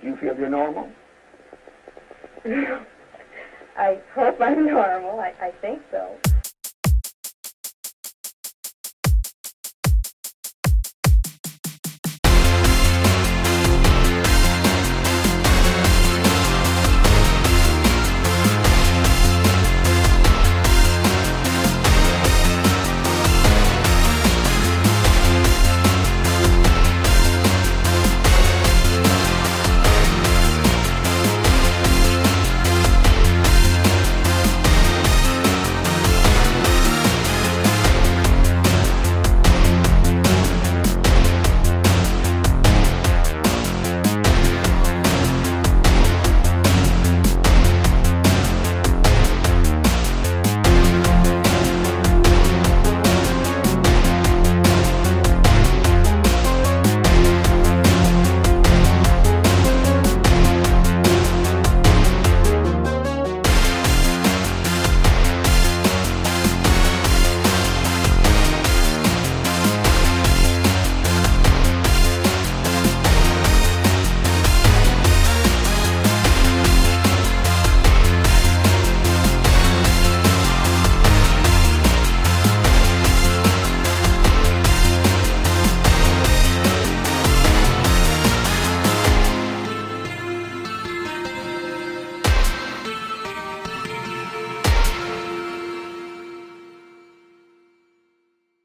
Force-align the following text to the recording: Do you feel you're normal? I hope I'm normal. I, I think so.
Do 0.00 0.08
you 0.08 0.16
feel 0.16 0.36
you're 0.36 0.48
normal? 0.48 0.90
I 3.76 3.98
hope 4.14 4.40
I'm 4.40 4.66
normal. 4.66 5.20
I, 5.20 5.32
I 5.40 5.50
think 5.60 5.82
so. 5.90 6.16